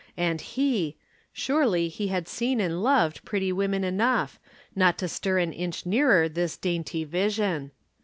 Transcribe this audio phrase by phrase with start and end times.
[0.17, 0.97] And he!
[1.31, 4.39] Surely he had seen and loved pretty women enough,
[4.75, 7.69] not to stir an inch nearer this dainty vision.